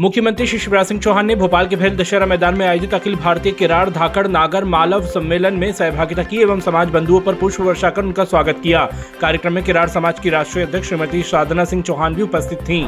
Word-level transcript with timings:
मुख्यमंत्री 0.00 0.46
श्री 0.46 0.58
शिवराज 0.58 0.86
सिंह 0.86 1.00
चौहान 1.00 1.26
ने 1.26 1.34
भोपाल 1.36 1.66
के 1.66 1.76
भेल 1.76 1.96
दशहरा 1.96 2.26
मैदान 2.26 2.56
में 2.58 2.66
आयोजित 2.66 2.94
अखिल 2.94 3.16
भारतीय 3.16 3.52
किराड़, 3.52 3.90
धाकड़, 3.90 4.26
नागर, 4.26 4.64
मालव 4.64 5.06
सम्मेलन 5.06 5.54
में 5.54 5.72
सहभागिता 5.72 6.22
की 6.22 6.40
एवं 6.40 6.60
समाज 6.60 6.90
बंधुओं 6.90 7.20
पर 7.20 7.34
पुष्प 7.34 7.60
वर्षा 7.60 7.90
कर 7.90 8.02
उनका 8.02 8.24
स्वागत 8.24 8.60
किया 8.62 8.84
कार्यक्रम 9.20 9.52
में 9.52 9.62
किराड़ 9.64 9.88
समाज 9.88 10.20
की 10.20 10.30
राष्ट्रीय 10.30 10.64
अध्यक्ष 10.66 10.88
श्रीमती 10.88 11.22
साधना 11.22 11.64
सिंह 11.64 11.82
चौहान 11.82 12.14
भी 12.14 12.22
उपस्थित 12.22 12.58
थीं। 12.58 12.84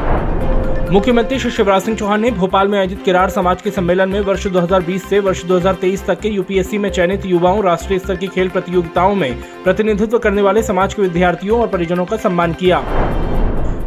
मुख्यमंत्री 0.91 1.39
श्री 1.39 1.51
शिवराज 1.51 1.83
सिंह 1.83 1.97
चौहान 1.97 2.21
ने 2.21 2.31
भोपाल 2.31 2.69
में 2.69 2.79
आयोजित 2.79 3.03
किराड़ 3.05 3.29
समाज 3.31 3.63
के 3.63 3.71
सम्मेलन 3.71 4.09
में 4.09 4.21
वर्ष 4.21 4.47
2020 4.47 5.09
से 5.09 5.21
वर्ष 5.21 5.45
2023 5.45 6.07
तक 6.07 6.21
के 6.21 6.29
यूपीएससी 6.29 6.79
में 6.79 6.91
चयनित 6.91 7.27
युवाओं, 7.27 7.63
राष्ट्रीय 7.63 7.99
स्तर 7.99 8.17
की 8.17 8.29
खेल 8.29 8.49
प्रतियोगिताओं 8.49 9.15
में 9.15 9.35
प्रतिनिधित्व 9.65 10.19
करने 10.19 10.43
वाले 10.43 10.63
समाज 10.63 10.95
के 10.95 11.03
विद्यार्थियों 11.03 11.61
और 11.61 11.69
परिजनों 11.69 12.07
का 12.07 12.17
सम्मान 12.17 12.53
किया 12.53 12.83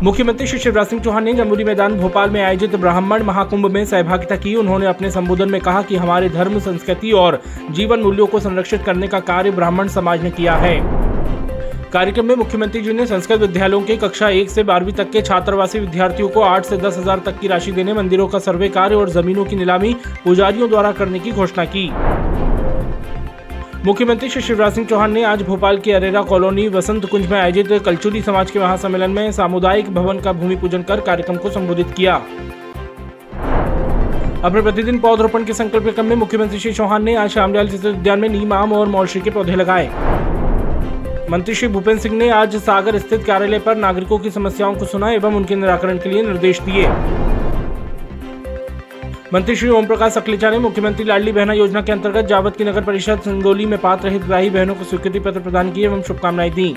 मुख्यमंत्री 0.05 0.47
श्री 0.47 0.57
शिवराज 0.59 0.87
सिंह 0.87 1.01
चौहान 1.01 1.23
ने 1.23 1.33
जमुरी 1.33 1.63
मैदान, 1.63 1.93
भोपाल 1.97 2.29
में 2.29 2.41
आयोजित 2.41 2.75
ब्राह्मण 2.75 3.23
महाकुंभ 3.23 3.65
में 3.65 3.85
सहभागिता 3.85 4.35
की। 4.35 4.53
उन्होंने 4.55 4.85
अपने 4.85 5.09
संबोधन 5.11 5.49
में 5.49 5.59
कहा 5.61 5.81
कि 5.81 5.95
हमारे 5.95 6.29
धर्म, 6.29 6.59
संस्कृति 6.59 7.11
और 7.13 7.41
जीवन 7.71 7.99
मूल्यों 7.99 8.27
को 8.27 8.39
संरक्षित 8.39 8.83
करने 8.83 9.07
का 9.07 9.19
कार्य 9.21 9.51
ब्राह्मण 9.51 9.87
समाज 9.87 10.23
ने 10.23 10.31
किया 10.31 10.55
है। 10.55 10.79
कार्यक्रम 11.91 12.25
में 12.25 12.35
मुख्यमंत्री 12.35 12.81
जी 12.81 12.93
ने 12.93 13.05
संस्कृत 13.07 13.39
विद्यालयों 13.39 13.81
के 13.81 13.97
कक्षा 13.97 14.29
एक 14.31 14.49
से 14.49 14.63
बारहवीं 14.63 14.93
तक 14.93 15.11
के 15.11 15.21
छात्रावासी 15.21 15.79
विद्यार्थियों 15.79 16.29
को 16.29 16.41
आठ 16.43 16.65
से 16.65 16.77
दस 16.77 16.97
हज़ार 16.97 17.21
तक 17.25 17.39
की 17.39 17.47
राशि 17.47 17.71
देने, 17.71 17.93
मंदिरों 17.93 18.27
का 18.27 18.39
सर्वे 18.39 18.69
कार्य 18.69 18.95
और 18.95 19.09
जमीनों 19.09 19.45
की 19.45 19.55
नीलामी 19.55 19.95
पुजारियों 20.23 20.69
द्वारा 20.69 20.91
करने 20.91 21.19
की 21.19 21.31
घोषणा 21.31 21.65
की। 21.67 21.89
मुख्यमंत्री 23.85 24.29
श्री 24.29 24.41
शिवराज 24.41 24.73
सिंह 24.73 24.85
चौहान 24.87 25.11
ने 25.11 25.23
आज 25.23 25.41
भोपाल 25.41 25.77
के 25.77 25.91
अरेरा 25.93 26.21
कॉलोनी 26.21 26.67
वसंत 26.67 27.05
कुंज 27.05 27.25
में 27.31 27.37
आयोजित 27.39 27.67
कलचुरी 27.85 28.21
समाज 28.21 28.51
के 28.51 28.59
महासम्मेलन 28.59 29.11
में 29.11 29.31
सामुदायिक 29.31 29.93
भवन 29.93 30.19
का 30.19 30.31
भूमि 30.33 30.55
पूजन 30.55 30.83
कर 30.83 30.99
कार्यक्रम 30.99 31.35
को 31.35 31.49
संबोधित 31.49 31.91
किया। 31.91 32.15
अपने 34.43 34.61
प्रतिदिन 34.61 34.97
पौधरोपण 34.99 35.43
के 35.45 35.53
संकल्प 35.53 35.93
क्रम 35.95 36.05
में 36.05 36.15
मुख्यमंत्री 36.15 36.59
श्री 36.59 36.71
चौहान 36.73 37.03
ने 37.03 37.15
आज 37.15 37.29
श्यामलाल 37.29 37.69
चित्र 37.69 37.89
उद्यान 37.89 38.19
में 38.19 38.29
नीम, 38.29 38.53
आम 38.53 38.73
और 38.73 38.87
मौलश्री 38.87 39.21
के 39.21 39.29
पौधे 39.29 39.55
लगाए। 39.55 39.87
मंत्री 41.31 41.55
श्री 41.55 41.67
भूपेन्द्र 41.67 42.03
सिंह 42.03 42.15
ने 42.15 42.29
आज 42.29 42.55
सागर 42.55 42.97
स्थित 42.97 43.23
कार्यालय 43.25 43.59
पर 43.59 43.75
नागरिकों 43.75 44.19
की 44.19 44.31
समस्याओं 44.31 44.75
को 44.75 44.85
सुना 44.85 45.11
एवं 45.11 45.35
उनके 45.35 45.55
निराकरण 45.55 45.97
के 45.97 46.09
लिए 46.09 46.23
निर्देश 46.23 46.61
दिए। 46.61 46.87
मंत्री 49.33 49.55
श्री 49.55 49.69
ओम 49.69 49.85
प्रकाश 49.87 50.17
अखलेचा 50.17 50.49
ने 50.49 50.57
मुख्यमंत्री 50.59 51.03
लाडली 51.05 51.31
बहना 51.31 51.53
योजना 51.53 51.81
के 51.81 51.91
अंतर्गत 51.91 52.25
जावत 52.25 52.55
की 52.57 52.63
नगर 52.63 52.83
परिषद 52.83 53.19
संगोली 53.19 53.65
में 53.65 53.77
पात्र 53.79 54.09
हितग्राही 54.09 54.49
बहनों 54.49 54.75
को 54.75 54.83
स्वीकृति 54.83 55.19
पत्र 55.19 55.39
प्रदान 55.39 55.71
किए 55.71 55.85
एवं 55.85 56.01
शुभकामनाएँ 56.01 56.51
दी। 56.51 56.69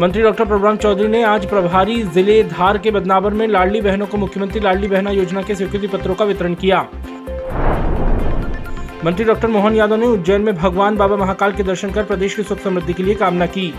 मंत्री 0.00 0.22
डॉक्टर 0.22 0.44
प्रभुराम 0.44 0.76
चौधरी 0.76 1.08
ने 1.08 1.22
आज 1.24 1.46
प्रभारी 1.46 2.02
ज़िले 2.04 2.42
धार 2.44 2.78
के 2.78 2.90
बदनावर 2.90 3.34
में 3.34 3.46
लाडली 3.48 3.80
बहनों 3.80 4.06
को 4.06 4.18
मुख्यमंत्री 4.18 4.60
लाडली 4.60 4.88
बहना 4.88 5.10
योजना 5.10 5.42
के 5.42 5.54
स्वीकृति 5.54 5.86
पत्रों 5.86 6.14
का 6.14 6.24
वितरण 6.24 6.54
किया। 6.54 6.80
मंत्री 9.04 9.24
डॉक्टर 9.24 9.48
मोहन 9.48 9.76
यादव 9.76 9.96
ने 9.96 10.06
उज्जैन 10.06 10.42
में 10.42 10.54
भगवान 10.56 10.96
बाबा 10.96 11.16
महाकाल 11.16 11.52
के 11.52 11.62
दर्शन 11.62 11.90
कर 11.90 12.04
प्रदेश 12.04 12.34
की 12.34 12.42
सुख 12.42 12.58
समृद्धि 12.58 12.92
के 12.92 13.02
लिए 13.02 13.14
कामना 13.14 13.46
की। 13.46 13.72